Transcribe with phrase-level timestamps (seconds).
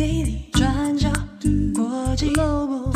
[0.00, 1.10] Daily 转角
[1.74, 2.90] 国际 Global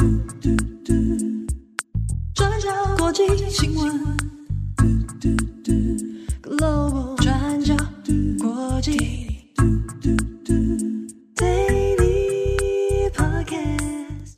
[2.34, 4.16] 转角国际新闻
[6.40, 7.76] Global 转角
[8.40, 8.96] 国际
[11.36, 14.36] Daily Podcast。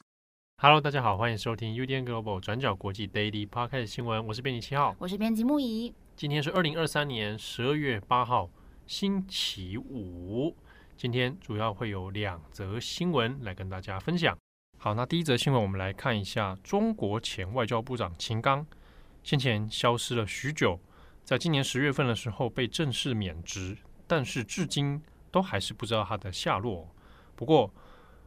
[0.57, 5.95] Hello，大家好，欢迎收听 UDN Global 转角国际 Daily Podcast 新闻，我是编辑七号，我是编辑木仪。
[6.17, 8.51] 今天是二零二三年十二月八号，
[8.89, 10.57] 星期五。
[10.97, 14.35] 今天主要会有两则新闻来跟大家分享。
[14.79, 18.67] 好，那第一则新闻，我们来看一下中国前外交部长秦刚
[19.23, 20.81] 先前消失了许久，
[21.23, 26.89] 在今年十月份的时候被正式免职，但是至今都还是不知道他的下落。
[27.35, 27.71] 不过，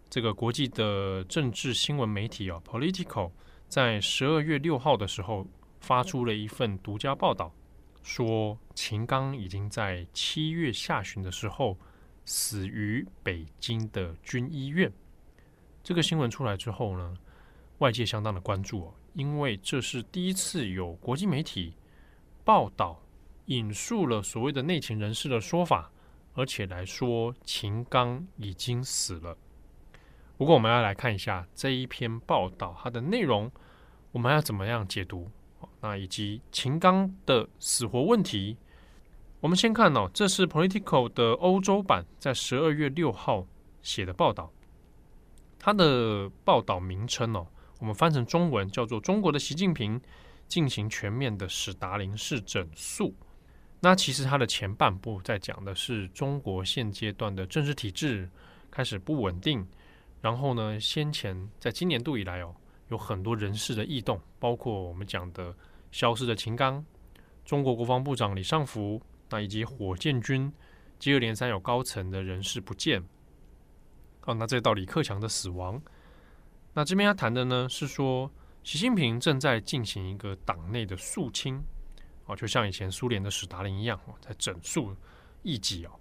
[0.08, 3.32] 这个国际的政治新闻媒体啊，Politico
[3.68, 5.48] 在十二月六号的时候
[5.80, 7.52] 发出了一份独家报道，
[8.04, 11.76] 说秦刚已经在七月下旬的时候。
[12.30, 14.94] 死于北京的军医院。
[15.82, 17.18] 这个新闻出来之后呢，
[17.80, 21.74] 外界相当的关注哦，因为这是第一次有国际媒体
[22.46, 23.02] 报道
[23.46, 25.92] 引述了所谓的内情人士的说法，
[26.36, 29.36] 而且来说秦刚已经死了。
[30.38, 33.52] 不过，我们要来看一下这一篇报道它的内容，
[34.12, 35.32] 我们要怎么样解读？
[35.82, 38.56] 那以及秦刚的死活问题。
[39.42, 43.48] 我们先看哦，这是 Politico 的欧洲版在十二月六号
[43.82, 44.52] 写的报道。
[45.58, 47.48] 它的报道名称哦，
[47.80, 50.00] 我们翻成中文叫做“中国的习近平
[50.50, 53.16] 进行全面的史达林式整肃”。
[53.80, 58.30] 那其实它的前半部在讲的是中国现阶段的政治体制
[58.70, 59.66] 开始不稳定，
[60.20, 62.54] 然后呢，先前在今年度以来哦，
[62.90, 65.56] 有很多人事的异动，包括我们讲的
[65.92, 66.84] 消失的秦刚，
[67.46, 69.02] 中国国防部长李尚福。
[69.30, 70.52] 那以及火箭军
[70.98, 73.04] 接二连三有高层的人士不见，
[74.26, 75.82] 哦，那再到李克强的死亡，
[76.74, 78.32] 那这边要谈的呢是说，
[78.64, 81.64] 习近平正在进行一个党内的肃清，
[82.26, 84.96] 哦，就像以前苏联的史达林一样，哦，在整肃
[85.44, 85.92] 异己哦。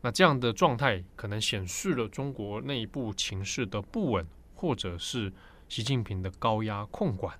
[0.00, 5.32] 那这样的状态可能显示了中国内部情势的不稳，或者是
[5.68, 7.36] 习近平的高压控管。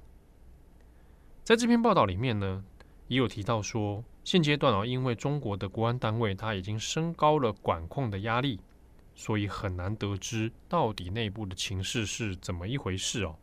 [1.45, 2.65] 在这篇报道里面呢，
[3.07, 4.05] 也有提到说。
[4.27, 8.59] 现阶段啊，因为中国的国安单位它已经升高了管控的压力，
[9.15, 13.37] 所以很难得知到底内部的情势是怎么一回事哦。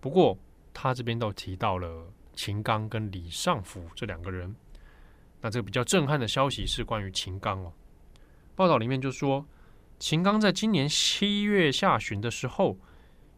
[0.00, 0.38] 不过
[0.72, 4.56] 他这边倒提到了秦刚跟李尚福这两个人。
[5.42, 7.70] 那这个比较震撼的消息是关于秦刚哦。
[8.56, 9.44] 报道里面就说，
[9.98, 12.78] 秦刚在今年七月下旬的时候，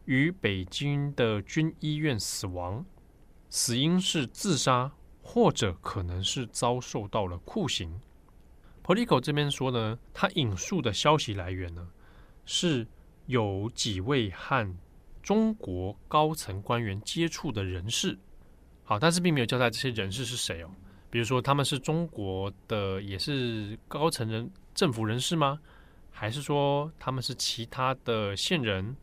[0.05, 2.85] 于北京的军医院死亡，
[3.49, 4.93] 死因是自杀。
[5.27, 7.99] 或者可能是遭受到了酷刑。
[8.83, 11.87] Politico 这边说呢，他引述的消息来源呢，
[12.45, 12.87] 是
[13.25, 14.77] 有几位和
[15.23, 18.19] 中国高层官员接触的人士。
[18.83, 20.69] 好，但是并没有交代这些人士是谁哦。
[21.09, 25.59] 比如说他们是中国的，也是高层人政府人士吗？
[26.11, 28.95] 还是说他们是其他的线人？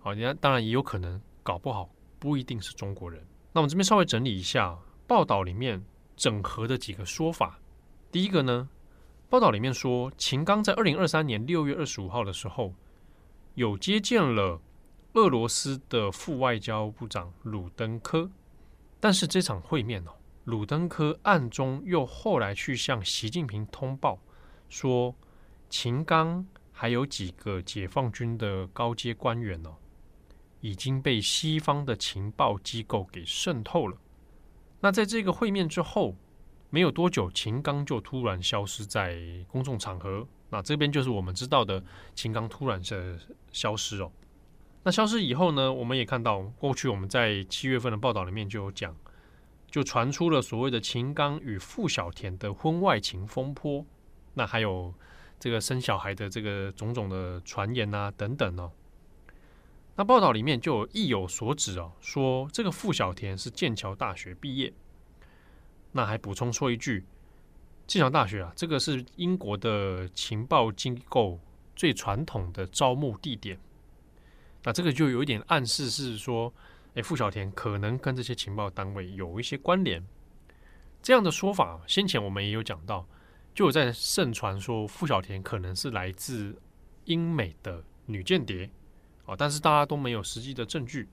[0.00, 3.22] 好，你看，当然也有可能，搞不好不一定是中国人。
[3.52, 4.76] 那我们这边稍微整理一下。
[5.06, 5.84] 报道里面
[6.16, 7.60] 整合的几个说法，
[8.10, 8.68] 第一个呢，
[9.28, 12.74] 报道里面说秦刚在二零二三年六月二十五号的时候，
[13.54, 14.60] 有接见了
[15.12, 18.30] 俄罗斯的副外交部长鲁登科，
[18.98, 20.10] 但是这场会面哦，
[20.44, 24.18] 鲁登科暗中又后来去向习近平通报
[24.68, 25.14] 说，
[25.70, 29.76] 秦刚还有几个解放军的高阶官员哦，
[30.60, 33.96] 已经被西方的情报机构给渗透了。
[34.80, 36.14] 那在这个会面之后，
[36.70, 40.26] 没有多久，秦刚就突然消失在公众场合。
[40.50, 41.82] 那这边就是我们知道的
[42.14, 43.18] 秦刚突然的
[43.52, 44.12] 消失哦。
[44.84, 48.94] 那消失以后呢，我们也看到过去我们在七月份的报道里面就有讲，
[49.68, 53.84] 就传出了所谓的秦刚与傅小田的婚外情风波。
[54.34, 54.94] 那还有
[55.40, 58.70] 这个生小孩的这个种种的传言啊等等哦。
[59.96, 64.72] 那报道里面就有意有所指哦，说这个傅小田是剑桥大学毕业。
[65.92, 67.06] 那还补充说一句，
[67.86, 71.40] 剑桥大学啊，这个是英国的情报机构
[71.74, 73.58] 最传统的招募地点。
[74.64, 76.52] 那这个就有一点暗示是说，
[76.94, 80.06] 哎，傅小田可能跟这些情报单位有一些关联。
[81.00, 83.06] 这样的说法，先前我们也有讲到，
[83.54, 86.60] 就有在盛传说傅小田可能是来自
[87.04, 88.68] 英美的女间谍。
[89.26, 91.08] 啊，但是大家都没有实际的证据。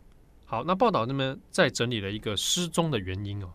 [0.45, 3.51] 好，那报道那边再整理了一个失踪的原因哦，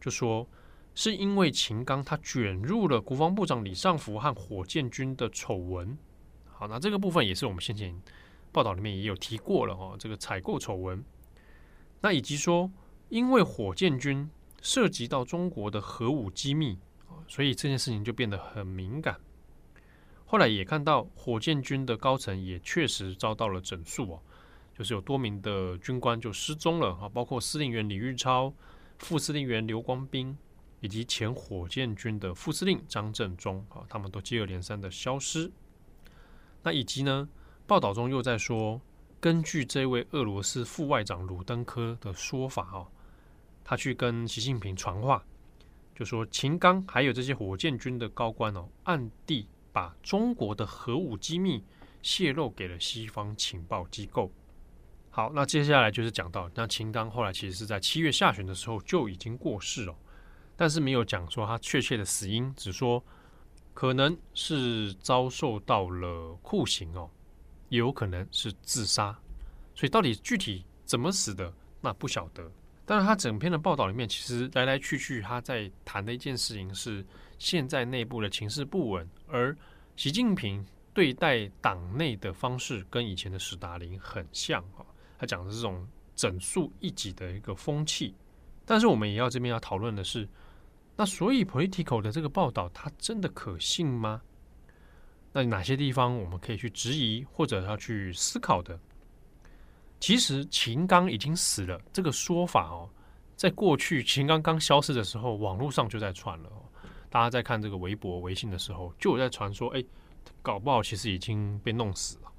[0.00, 0.48] 就说
[0.94, 5.96] 是因为秦刚他卷入了国防部长李尚福和火箭军的丑闻。
[6.46, 7.94] 好，那这个部分也是我们先前
[8.50, 11.04] 报道里面也有提过了哦，这个采购丑闻，
[12.00, 12.70] 那以及说，
[13.10, 14.28] 因为火箭军
[14.62, 16.78] 涉及到中国的核武机密，
[17.28, 19.20] 所以这件事情就变得很敏感。
[20.28, 24.22] 后来也看到火箭军的高层也确实遭到了整肃哦，
[24.72, 28.54] 就是有多名的军官就失踪了啊，包括司令员李玉超、
[28.98, 30.38] 副司令员刘光斌。
[30.80, 35.50] 以及前火箭军的副司令张振中啊，他们都接二连三的消失。
[36.62, 37.28] 那以及呢，
[37.66, 38.80] 报道中又在说，
[39.18, 42.86] 根据这位俄罗斯副外长鲁登科的说法哦，
[43.64, 45.24] 他去跟习近平传话，
[45.96, 49.48] 就说秦刚还有这些火箭军的高官哦，暗地
[49.78, 51.62] 把中国的核武机密
[52.02, 54.28] 泄露给了西方情报机构。
[55.08, 59.94] 好，那接下来就是讲到，那秦刚后来其实是在七月下旬的时候就已经过世了。
[60.56, 63.00] 但是没有讲说他确切的死因，只说
[63.72, 67.08] 可能是遭受到了酷刑哦，
[67.68, 69.16] 也有可能是自杀。
[69.76, 72.50] 所以到底具体怎么死的，那不晓得。
[72.84, 77.06] 但是他整篇的报道里面，其实来来去去他在谈的一件事情是
[77.38, 79.56] 现在内部的情势不稳，而
[79.96, 84.84] 习近平对待党内的方式跟以前的史达林很像啊。
[85.18, 88.14] 他讲的是这种整肃一己的一个风气。
[88.64, 90.28] 但是我们也要这边要讨论的是。
[91.00, 94.20] 那所以 political 的这个报道，它真的可信吗？
[95.32, 98.76] 那哪些地方我们可以去质疑或者要去思考的？
[100.00, 102.90] 其实秦刚已经死了这个说法哦，
[103.36, 106.50] 在过去秦刚刚消失的时候，网络上就在传了。
[107.10, 109.84] 大家在看这个微博、微信的时候，就有在传说，哎，
[110.42, 112.32] 搞不好其实已经被弄死了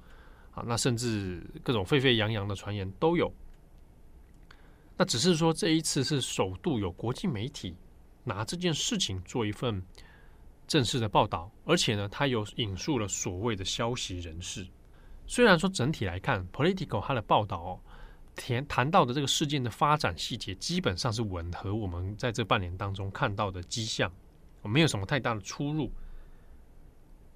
[0.52, 0.64] 啊。
[0.66, 3.32] 那甚至各种沸沸扬扬的传言都有。
[4.96, 7.76] 那只是说这一次是首度有国际媒体。
[8.22, 9.82] 拿这件事情做一份
[10.68, 14.66] 正式的报道，而且呢，他有引述了所谓的消息人士。
[15.26, 17.80] 虽然说整体来看，Politico 他的报道哦，
[18.36, 24.12] 谈谈到的这个事件的发展细节基本上是吻合我们在这半年当中看到的迹象，
[24.62, 25.90] 没有什么太大的出入。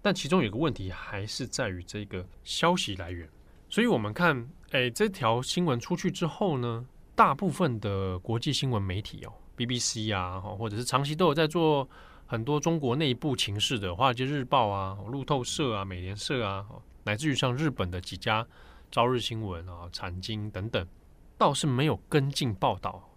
[0.02, 3.28] 但其中有个问题还是在于这个消息来源。
[3.70, 9.32] 所以我们看，哎，这条新闻出去之后呢，大部分的国际新闻媒体哦。
[9.56, 11.88] BBC 啊，或者是长期都有在做
[12.26, 16.66] 很多中国内部情势的《华尔街日报》啊、路透社啊、美联社啊，
[17.04, 18.44] 乃至于像日本的几家
[18.90, 20.84] 朝日新闻啊、产经等等，
[21.38, 23.08] 倒是没有跟进报道。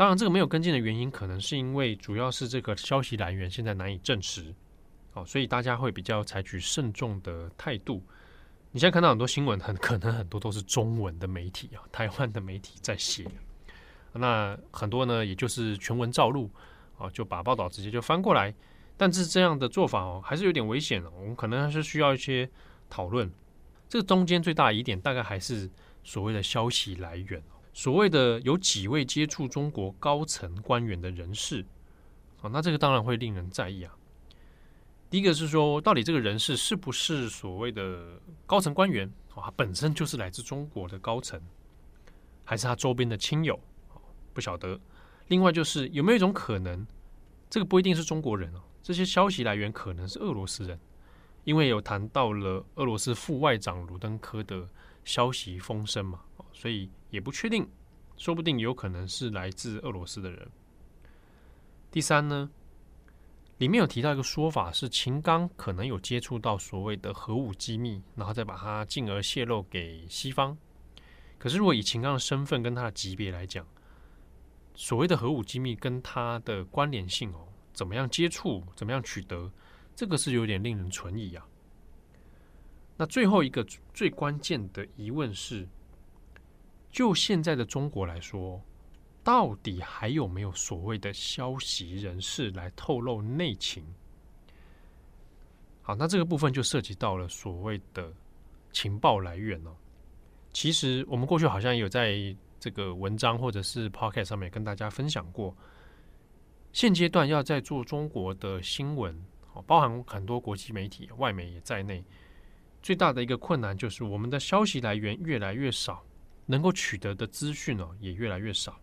[0.00, 4.54] 当然，这个没有跟进的原因，可能是因为主要是这个消息来源现在难以证实，
[5.12, 8.02] 哦，所以大家会比较采取慎重的态度。
[8.70, 13.26] 你现在看到很多新闻，很可能很多都是中文的媒体啊，台湾的媒体在写。
[14.14, 16.50] 那很多呢，也就是全文照录
[16.96, 18.54] 啊，就把报道直接就翻过来。
[18.96, 21.04] 但是这样的做法哦，还是有点危险。
[21.14, 22.48] 我们可能还是需要一些
[22.88, 23.30] 讨论。
[23.86, 25.70] 这个中间最大的疑点，大概还是
[26.02, 27.42] 所谓的消息来源。
[27.72, 31.64] 所谓的有几位接触中国高层官员的人士
[32.42, 33.94] 啊，那这个当然会令人在意啊。
[35.08, 39.42] 第一个是说，到底这个人士是不是所谓的高层官员啊？
[39.44, 41.40] 他本身就是来自中国的高层，
[42.44, 43.58] 还是他周边的亲友？
[44.32, 44.78] 不晓得。
[45.28, 46.86] 另外就是有没有一种可能，
[47.48, 50.78] 这个不一定是中国人哦，这些消息来源可能是俄罗斯人，
[51.44, 54.68] 因为有谈到了俄罗斯副外长鲁登科的
[55.04, 56.20] 消息风声嘛，
[56.52, 57.68] 所以也不确定，
[58.16, 60.48] 说不定有可能是来自俄罗斯的人。
[61.90, 62.48] 第三呢，
[63.58, 70.56] 里面有提到一个说法是秦刚可能有接触到所谓的核武机密，然后再把它进而泄露给西方。
[71.38, 73.66] 可是如果以秦刚的身份跟他的级别来讲，
[74.74, 79.50] 所谓的核武机密跟他的关联性哦，怎么样接触，怎么样取得，
[79.96, 81.46] 这个是有点令人存疑啊。
[83.00, 83.64] 那最后一个
[83.94, 85.66] 最关键的疑问是，
[86.92, 88.62] 就现在的中国来说，
[89.24, 93.82] 到底还有没有所谓的消息人士来透露内情？
[95.80, 98.12] 好，那这个部分就涉及到了所谓的
[98.70, 99.74] 情报来源哦。
[100.52, 102.36] 其实我们过去好像有在。
[102.62, 105.56] 这个文章或者是 Podcast 上面跟大家分享过，
[106.74, 109.18] 现阶段要在做中国的新闻，
[109.66, 112.04] 包含很多国际媒体、外媒也在内，
[112.82, 116.04] 最大的一个困难就是我们的消息来源越来越少，
[116.46, 118.80] 能够取得的资讯呢也越来越少。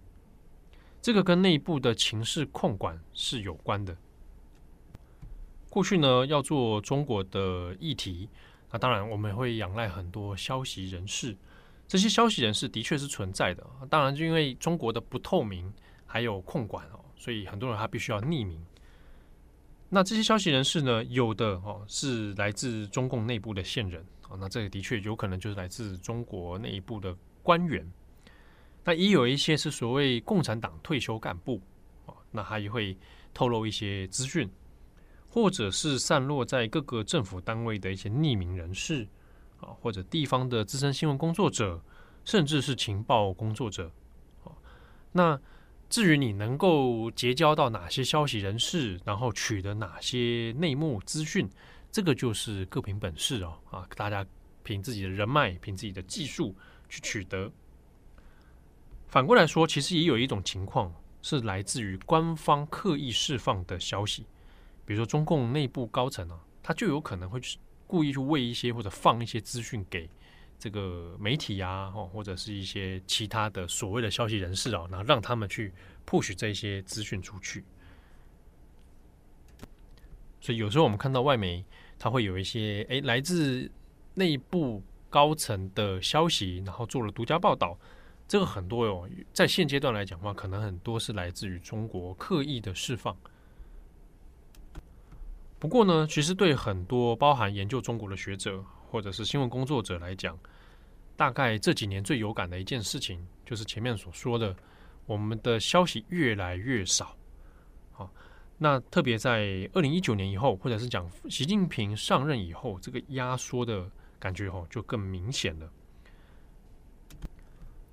[1.01, 3.95] 这个跟内部的情势控管是有关的。
[5.69, 8.29] 过去呢，要做中国的议题，
[8.71, 11.35] 那当然我们会仰赖很多消息人士。
[11.87, 15.71] 这些消息人士的确是存在的，当然就因为中国的不透明
[16.05, 18.59] 还有控管哦，所以很多人他必须要匿名。
[19.89, 27.89] 那这些消息人士呢，有的哦是来自中共内部的线人啊，那这个的确有可能就是来自中国内部的官员。
[28.83, 31.61] 那也有一些是所谓共产党退休干部
[32.05, 32.97] 啊，那他也会
[33.33, 34.49] 透露一些资讯，
[35.29, 39.07] 或者是散落在各个政府单位的一些匿名人士
[39.61, 41.81] 啊，或者地方的资深新闻工作者，
[42.25, 43.89] 甚至是情报工作者
[44.43, 44.51] 啊，
[45.13, 45.39] 那。
[45.89, 51.49] 至于你能够结交到哪些消息人士，然后取得哪些内幕资讯，
[51.91, 53.87] 这个就是各凭本事哦啊！
[53.95, 54.25] 大家
[54.63, 56.53] 凭自己的人脉，凭自己的技术
[56.89, 57.49] 去取得。
[59.07, 64.25] 反过来说，其实也有一种情况是来自于官方刻意释放的消息，
[64.85, 70.09] 比如说中共内部高层啊，他就有可能会去故意去喂一些或者放一些资讯给。
[70.59, 75.71] 这个媒体啊，或者是一些其他的所谓的消息人士啊，然后让他们去
[76.05, 77.63] push 这些资讯出去。
[80.41, 81.63] 所以有时候我们看到外媒，
[81.99, 83.69] 它会有一些诶来自
[84.15, 87.77] 内部高层的消息，然后做了独家报道。
[88.27, 93.15] 这个很多哟，在现阶段来讲的话，可能很多是来自于中国刻意的释放。
[95.59, 98.65] 不过呢，其实对很多包含研究中国的学者。
[98.89, 100.37] 或者是新闻工作者来讲，
[101.15, 104.55] 大概这几年最有感的一件事情，就是前面所说的，
[105.05, 107.15] 我们的消息越来越少。
[107.91, 108.09] 好，
[108.57, 113.89] 那特别在二零一九年以后，或者是讲习近平上任以后，这个压缩的
[114.19, 115.69] 感觉哦，就更明显了。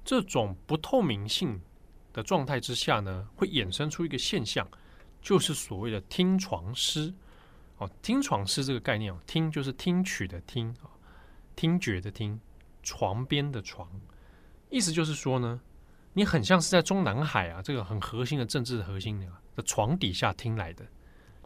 [0.05, 1.61] 这种不透明性
[2.13, 4.69] 的状态之下呢，会衍生出一个现象，
[5.21, 7.13] 就是所谓的听床师。
[7.79, 10.91] 哦，听床师这个概念哦，听就是听取的听啊，
[11.57, 12.41] 听觉的听，
[12.83, 13.89] 床边的床，
[14.71, 15.61] 意思就是说呢，
[16.13, 19.21] 你很像是在中南海啊，这个很核心的政治核心
[19.57, 20.85] 的床底下听来的，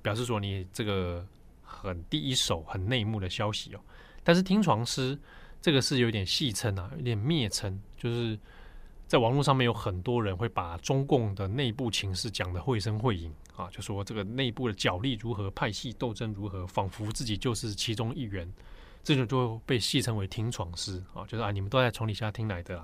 [0.03, 1.27] 表示说你这个
[1.63, 3.81] 很第一手、很内幕的消息哦。
[4.23, 5.19] 但是听床师
[5.61, 8.39] 这个是有点戏称啊，有点蔑称，就是。
[9.09, 18.53] 在网络上面有很多人会把中共的内部情势讲得绘声绘影啊，就说这个内部的角力如何，派系斗争如何，仿佛自己就是其中一员，
[19.03, 22.79] 这种就被戏称为“听床师”啊，就是啊，你们都在床底下听来的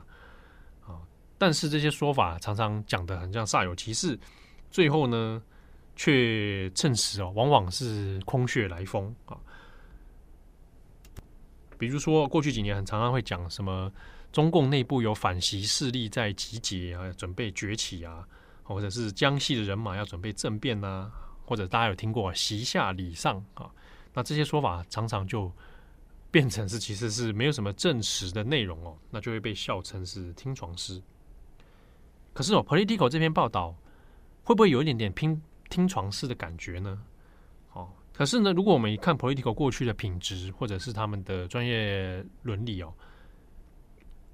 [0.87, 0.99] 啊。
[1.37, 4.19] 但是这些说法常常讲得很像煞有其事，
[4.71, 5.43] 最后呢，
[5.95, 9.37] 却证实哦，往往是空穴来风啊。
[11.77, 13.93] 比如说过去几年很常常会讲什么。
[14.35, 18.27] 中共内部有反习势力在集结啊，准备崛起啊，
[18.65, 21.13] 或者是江西的人马要准备政变呐、啊，
[21.47, 23.71] 或者大家有听过“习下礼上”啊，
[24.13, 25.53] 那这些说法常常就
[26.33, 31.01] 变成是其实是没有什么证实的内容哦，那就会被笑称是听床师。
[32.33, 33.73] 可是哦，Politico 这篇报道
[34.43, 37.01] 会不会有一点点听听床师的感觉呢？
[37.73, 42.93] 哦，可是呢，如果我们一看 Politico 过去的品质或者是他们的专业伦理哦。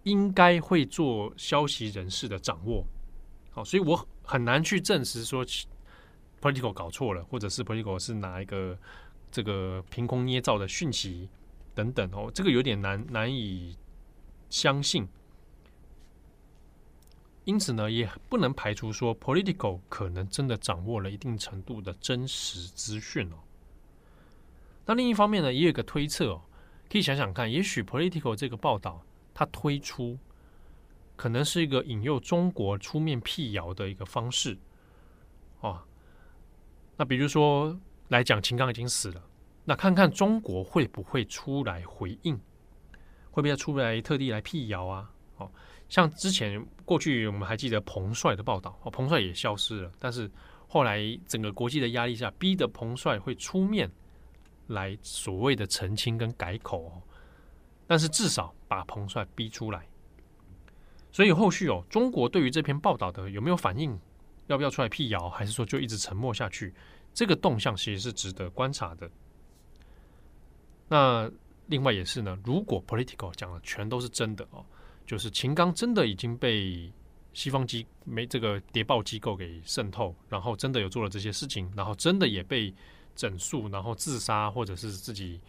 [0.04, 2.84] 应该会做消息人士的掌握，
[3.50, 5.44] 好，所以我很难去证实说
[6.40, 8.78] political 搞错了，或者是 political 是哪一个
[9.30, 11.28] 这个凭空捏造的讯息
[11.74, 13.76] 等等哦，这个有点难难以
[14.48, 15.06] 相信。
[17.44, 23.36] 因此呢，也不能排除说 political 可能真的掌握了一定程度的真实资讯哦。
[24.86, 26.42] 那另一方面呢，也有个推测哦，
[26.90, 29.04] 可以想想看，也许 political 这个报道。
[29.32, 30.18] 他推出
[31.16, 34.56] 可能是一个引诱中国出面辟谣的一个方式，
[35.60, 35.82] 哦，
[36.96, 39.22] 那比如说来讲，秦刚已经死了，
[39.64, 42.34] 那看看中国会不会出来回应，
[43.30, 45.10] 会不会出来特地来辟谣啊？
[45.36, 45.50] 哦，
[45.88, 50.30] 像之前过去我们还记得彭帅的报道，哦，彭帅也消失了，但是
[50.68, 53.90] 后来整个国际的压力下，逼得彭帅会出面
[54.68, 57.02] 来所谓的澄清跟改口哦。
[57.90, 59.84] 但是至少把彭帅逼出来，
[61.10, 63.98] 所以后续哦，中国对于这篇报道的有没有反应，
[64.46, 66.72] 要不要出来辟谣，还是说就一直沉默下去？
[67.12, 69.10] 这个动向其实是值得观察的。
[70.86, 71.28] 那
[71.66, 74.64] 另外也是呢，如果 political 讲的全都是真的哦，
[75.04, 76.92] 就是秦刚真的已经被
[77.32, 82.72] 西方机没这个谍报机构给渗透，然后真的有做了这些事情，然后真的也被
[83.16, 85.40] 整肃，然后自杀或者是自己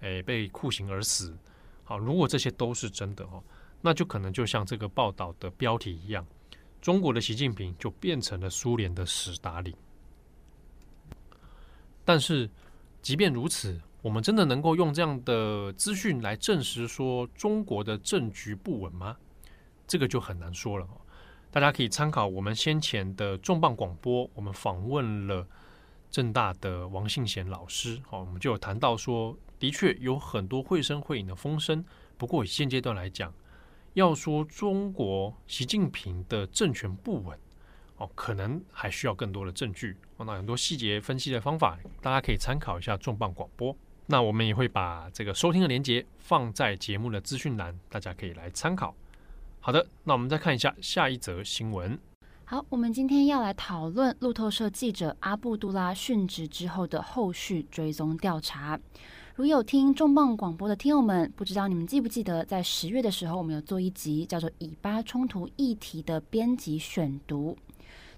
[0.00, 1.36] 诶被酷刑而死。
[1.90, 3.42] 好，如果这些都是真的哦，
[3.80, 6.24] 那就可能就像这个报道的标题一样，
[6.80, 9.74] 中国的习近平就变成了苏联的史达林。
[12.04, 12.48] 但是，
[13.02, 19.16] 即便如此，我们真的能够用这样的资讯来证实说中国的政局不稳吗？
[19.88, 20.86] 这个就很难说了。
[21.50, 25.44] 大家可以参考我们先前的重磅广播，我们访问了
[26.08, 31.84] 政大的王信贤老师，好，我们就有谈到说，的确有很多绘声绘影的风声。
[32.18, 33.32] 不过以现阶段来讲，
[33.94, 37.38] 要说中国习近平的政权不稳，
[37.98, 39.96] 哦，可能还需要更多的证据。
[40.18, 43.76] 那很多细节分析的方法，大家可以参考一下重磅广播。
[44.06, 48.94] 那我们也会把这个收听的连接放在节目的资讯栏，大家可以来参考。
[49.60, 51.98] 好的，那我们再看一下下一则新闻。
[52.44, 58.80] 好，我们今天要来讨论路透社记者阿布杜拉殉职之后的后续追踪调查。
[59.36, 67.56] 如有听重磅广播的听友们，不知道你们记不记得，在十月的时候，我们有做一集叫做“以巴冲突议题”的编辑选读。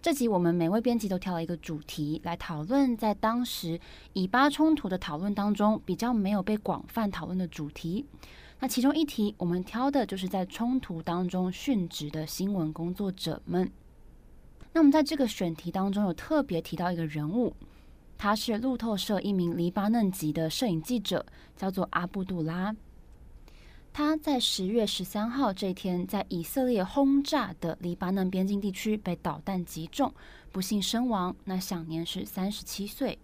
[0.00, 3.78] 这集我们每位编辑都挑了一个主题来讨论，在当时
[4.14, 8.06] 以巴冲突的讨论当中，比较没有被广泛讨论的主题。
[8.58, 13.70] 那其中一题，我们挑的就是在冲突当中殉职的新闻工作者们。
[14.72, 17.54] 那我们在这个选题当中有特别提到一个人物，
[18.22, 21.26] 他是路透社一名黎巴嫩籍的摄影记者，
[21.56, 22.72] 叫做阿布杜拉。
[23.92, 30.14] 他在十月十三号这天，在以色列轰炸的黎巴嫩边境地区被导弹击中，
[30.52, 31.34] 不幸身亡。
[31.46, 33.18] 那享年是三十七岁。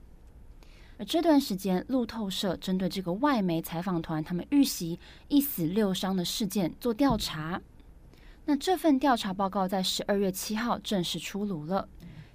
[0.99, 7.63] 而这段时间，路透社针对这个外媒采访团他们遇袭一死六伤的事件做调查。
[8.47, 11.89] 那这份调查报告在十二月七号正式出炉了。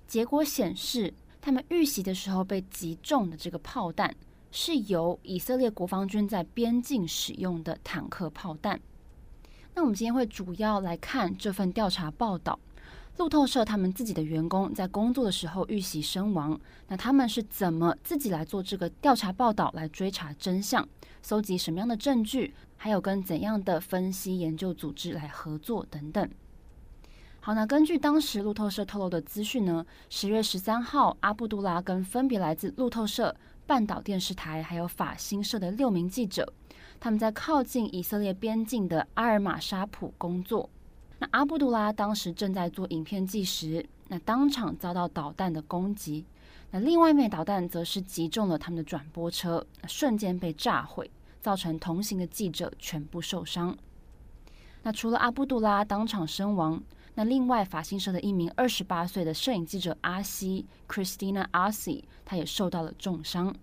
[0.07, 1.13] 结果显示，
[1.45, 4.15] 他们遇袭的时候被击中的这个炮弹，
[4.49, 8.79] 是由以色列国防军在边境使用的坦克炮弹。
[9.75, 12.57] 那我们今天会主要来看这份调查报道。
[13.17, 16.57] 路透社他们自己的员工在工作的时候遇袭身亡，
[16.87, 20.87] 那他们是怎么自己来做这个调查报道，来追查真相，
[21.21, 22.53] 搜集什么样的证据？
[22.77, 26.29] 还有跟怎样的分析研究组织来合作等等。
[27.45, 33.35] 好，那根据当时路透社透露的资讯呢，十月十三号，阿布杜拉跟分别来自路透社、
[33.67, 36.53] 半岛电视台还有法新社的六名记者，
[37.01, 40.69] 他们在靠近以色列边境的阿尔马沙普工作。
[41.19, 46.25] 那阿布杜拉当时正在做影片纪实，那当场遭到导弹的攻击。
[46.71, 51.11] 那另外一枚导弹则是击中了他们的转播车，瞬间被炸毁。
[51.41, 53.77] 造成同行的记者全部受伤。
[54.83, 56.81] 那除了阿布杜拉当场身亡，
[57.15, 63.55] 那另外法新社的一名二十八岁的摄影记者阿西 （Christina Asi） 他也受到了重伤。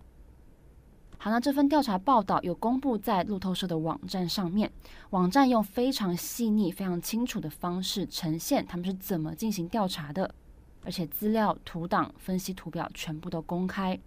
[1.19, 4.71] 好，那这份调查报道有公布在路透社的网站上面，
[5.11, 10.35] 网站用非常细腻、非常清楚的方式呈现他们是怎么进行调查的，
[10.83, 14.01] 而且资料、图档、分析图表全部都公开。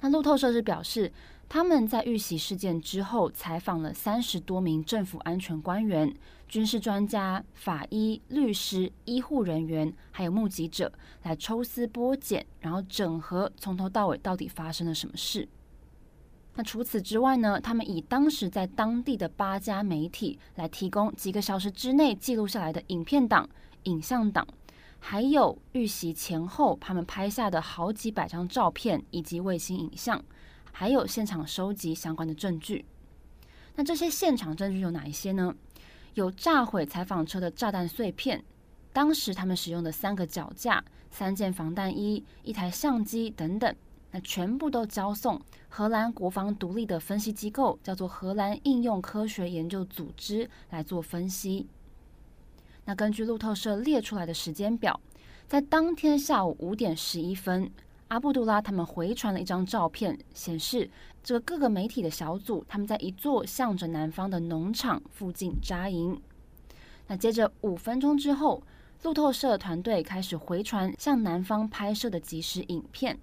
[0.00, 1.10] 那路透社是表示，
[1.48, 6.12] 他们在遇袭事件之后，采访了三十多名政府安全官员、
[6.48, 15.48] 军事专家、法医、律师、医护人员，还有目击者，来抽丝剥茧，然后整合从头到尾到底发生了什么事。
[16.56, 23.48] 那除此之外呢，他们以当时在当地的八家媒体来提供几个小时之内记录下来的影片档、
[23.84, 24.44] 影像档，
[24.98, 30.22] 还有遇袭前后他们拍下的好几百张照片以及卫星影像。
[30.78, 32.84] 还有现场收集相关的证据。
[33.76, 35.56] 那这些现场证据有哪一些呢？
[36.12, 38.44] 有炸毁采访车的炸弹碎片，
[38.92, 43.74] 当时他们使用的三个脚架、三件防弹衣、一台相机等等，
[44.10, 51.66] 那全部都交送荷兰国防独立的分析机构，叫做荷兰应用科学研究组织来做分析。
[52.84, 55.00] 那根据路透社列出来的时间表，
[55.48, 57.70] 在当天下午五点十一分。
[58.08, 60.88] 阿布杜拉他们回传了一张照片，显示
[61.24, 66.20] 这个各个媒体的小组他们在一座向着南方的农场附近扎营。
[67.08, 68.62] 那接着五分钟之后，
[69.02, 73.18] 路透社团队开始回传向南方拍摄的即时影片。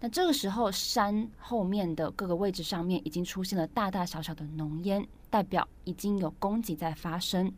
[0.00, 7.52] 那这个时候，山后面的各个位置上面已经出现了大大小小的浓烟，代表已经有攻击在发生。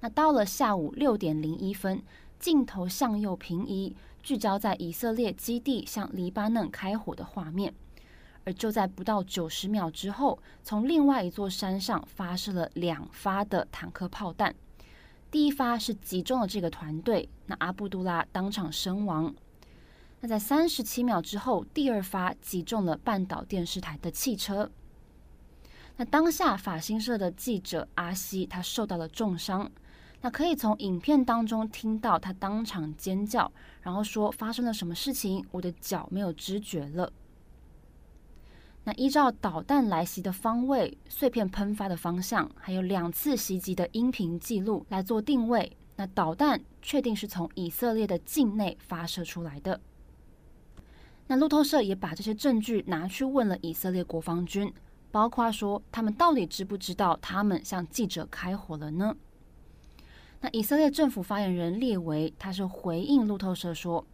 [0.00, 2.02] 那到了下午六点零一分，
[2.38, 3.94] 镜头向右平移。
[4.26, 7.72] 聚焦在以色列基地向黎巴嫩开火的画面，
[8.42, 14.52] 而就在不到九十秒之后，从另外一座山上发射了两发的坦克炮弹。
[15.30, 19.32] 第一发是击中了这个团队，那阿布杜拉当场身亡。
[20.18, 24.68] 那在三十七秒之后，第二发击中了半岛电视台的汽车。
[25.98, 29.70] 那当下法新社的记者阿西他受到了重伤。
[30.26, 33.48] 那可以从影片当中听到他当场尖叫，
[33.80, 37.12] 然后说发生了什么事情，我的脚没有知觉了。
[38.82, 49.80] 那依照导弹来袭的方位、碎片喷发的方向，还有两次袭击的音频记录来做定位，那导弹确定是从以色列的境内发射出来的。
[51.28, 54.74] 那路透社也把这些证据拿去问了以色列国防军，
[55.12, 59.14] 包括说他们到底知不知道他们向记者开火了呢？
[60.52, 64.04] 以色列政府发言人列维他是回应路透社说：“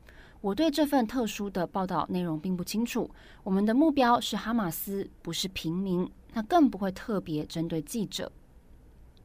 [0.40, 3.10] 我对这份特殊的报道内容并不清楚，
[3.42, 8.30] 我们的目标是哈马斯，不是平民，那更不会特别针对记者。”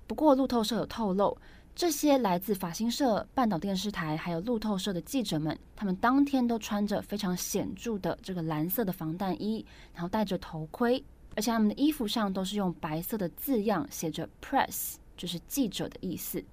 [0.07, 1.37] 不过路透社有透露。
[1.75, 16.43] 这些来自法新社、半岛电视台还有路透社的记者们，他们当天都穿着非常显著的这个蓝色的防弹衣，然后戴着头盔，而且他们的衣服上都是用白色的字样写着 “press”，就是记者的意思。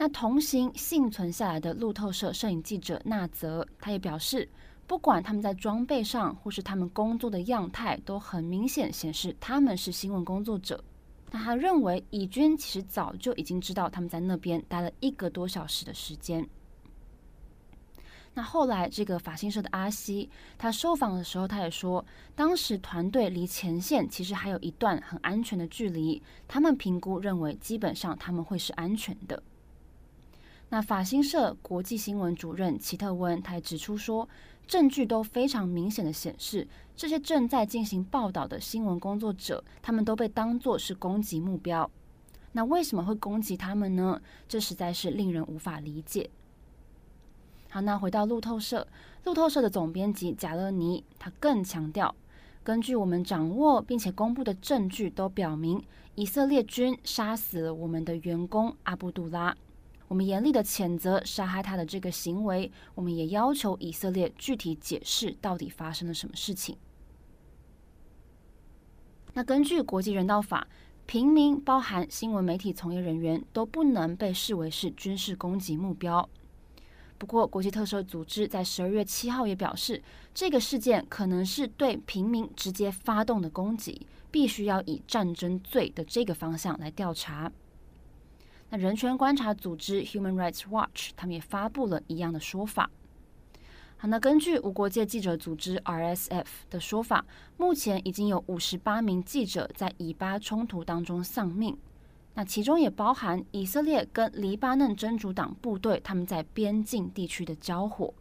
[0.00, 4.48] 那同行幸存下来的路透社摄影记者纳泽，他也表示，
[4.86, 10.82] 不管他们在装备上或是他们工作的样态，都很明显显示他们是新闻工作者。
[11.32, 16.48] 那他认为，以军其实早就已经知道他们在那边待了一个多小时的时间。
[18.34, 22.04] 那后来，这个法新社的阿西，他受访的时候，他也说，
[22.36, 29.42] 当时团队离前线其实还有一段很安全的距离，他们评估认为，基本上他们会是安全的。
[30.70, 34.28] 那法新社国际新闻主任齐特温，他也指出说，
[34.66, 36.68] 证据都非常明显的显示。
[36.94, 41.90] 这些正在进行报道的新闻工作者，他们都被当作是攻击目标。
[42.52, 44.20] 那为什么会攻击他们呢？
[44.48, 46.28] 这实在是令人无法理解。
[47.70, 48.86] 好，那回到路透社，
[49.24, 52.14] 路透社的总编辑贾勒尼，他更强调，
[52.62, 55.82] 根据我们掌握并且公布的证据都表明，
[56.14, 59.56] 以色列军杀死了我们的员工阿布杜拉。
[60.08, 66.76] 我们严厉的谴责杀害他的这个行为，我们也要求以色列具体解释到底发生了什么事情。
[69.34, 70.66] 那根据国际人道法，
[71.06, 76.28] 平民包含新闻媒体从业人员都不能被视为是军事攻击目标。
[77.18, 87.50] 不过，国际特赦组织在十二月七号也表示，这个事件可能是对平民直接发动的攻击，必须要以战争罪的这个方向来调查。
[88.70, 92.90] 那人权观察组织 Human Rights Watch 他们也发布了一样的说法。
[93.96, 97.24] 好，那根据无国界记者组织 RSF 的说法，
[97.56, 101.76] 目前已经有五十八名记者在以巴冲突当中丧命，
[102.34, 108.14] 那其中也包含以色列跟黎巴嫩真主党部队他们在边境地区的交火。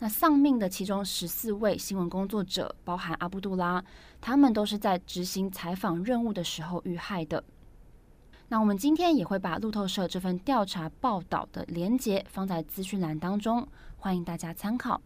[0.00, 3.82] 那丧命的其中十四位新闻工作者，包含阿布杜拉，
[4.20, 7.44] 他们都是在执行采访任务的时候遇害的。
[8.54, 15.02] 那我们今天也会把路透社这份调查报道的连接放在资讯栏当中，欢迎大家参考。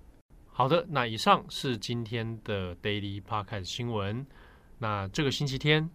[0.48, 4.26] 好的，那以上是今天的 Daily Podcast 新闻。
[4.76, 5.88] 那这个星期天，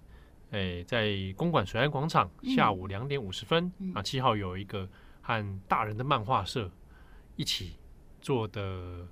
[0.49, 4.89] 诶，在公馆水岸广场下午两点五十分，嗯、啊，七号有一个
[5.21, 6.71] 和大人的漫画社
[7.35, 7.75] 一起
[8.19, 9.07] 做的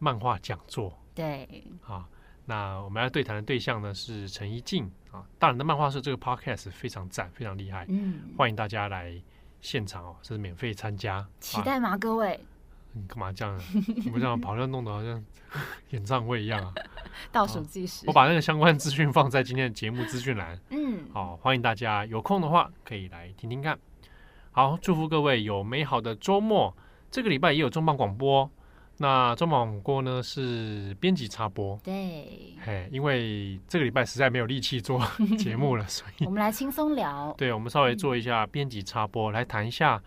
[0.00, 0.98] 漫画讲座。
[1.14, 2.08] 对，啊。
[2.48, 9.14] 那我们要对谈的对象呢是陈一静啊，大人的漫画社这个 podcast 非常赞，非常厉害，嗯，欢迎大家来
[9.60, 11.98] 现场哦，这是免费参加，期待吗？
[11.98, 12.40] 各位？
[12.92, 13.60] 你干嘛这样？
[13.74, 15.22] 你不这样跑，像弄得好像
[15.90, 16.72] 演唱会一样啊？
[17.30, 23.78] 倒数计时，我把那个相关资讯放在今天的节目资讯栏，嗯，好，欢迎大家有空的话可以来听听看。
[24.52, 26.74] 好，祝福各位有美好的周末。
[27.10, 28.50] 这个礼拜也有重磅广播。
[29.00, 35.00] 那中广播呢是编辑插播，对，嘿，因为这个礼拜实在没有力气做
[35.38, 37.32] 节目了， 所以我们来轻松聊。
[37.38, 40.02] 对，我们稍微做一下编辑插播，嗯、来谈一下，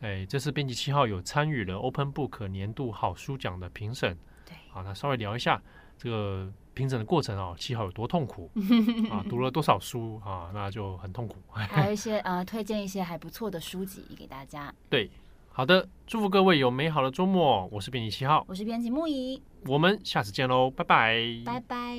[0.00, 5.60] 哎，这次编辑七号有参与了 Open Book 年度好书奖的评审，对，好，那稍微聊一下
[5.98, 8.48] 这个评审的过程哦，七号有多痛苦
[9.10, 11.34] 啊，读了多少书啊，那就很痛苦。
[11.50, 14.72] 还有一些呃，推荐一些还不错的书籍给大家。
[14.88, 15.10] 对。
[15.56, 17.66] 好的，祝福各位有美好的周末。
[17.72, 21.16] 我是编辑七号，我是编辑木仪，我们下次见喽，拜拜，
[21.46, 21.96] 拜拜。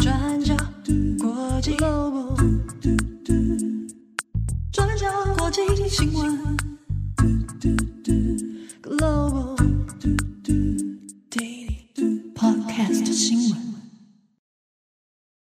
[0.00, 0.40] 转
[1.20, 1.76] 国际
[4.72, 6.56] 转新闻。
[8.82, 9.56] Global
[12.34, 13.71] Podcast 新闻。